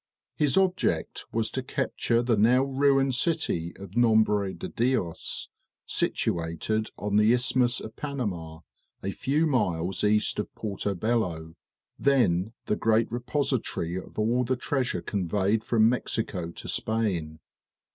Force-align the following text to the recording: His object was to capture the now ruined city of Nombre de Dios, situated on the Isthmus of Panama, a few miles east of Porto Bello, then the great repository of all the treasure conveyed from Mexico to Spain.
His 0.35 0.57
object 0.57 1.25
was 1.31 1.51
to 1.51 1.61
capture 1.61 2.23
the 2.23 2.35
now 2.35 2.63
ruined 2.63 3.13
city 3.13 3.71
of 3.77 3.95
Nombre 3.95 4.51
de 4.55 4.67
Dios, 4.67 5.47
situated 5.85 6.89
on 6.97 7.17
the 7.17 7.31
Isthmus 7.33 7.79
of 7.79 7.95
Panama, 7.95 8.61
a 9.03 9.11
few 9.11 9.45
miles 9.45 10.03
east 10.03 10.39
of 10.39 10.51
Porto 10.55 10.95
Bello, 10.95 11.53
then 11.99 12.51
the 12.65 12.75
great 12.75 13.11
repository 13.11 13.95
of 13.95 14.17
all 14.17 14.43
the 14.43 14.55
treasure 14.55 15.03
conveyed 15.03 15.63
from 15.63 15.87
Mexico 15.87 16.49
to 16.49 16.67
Spain. 16.67 17.39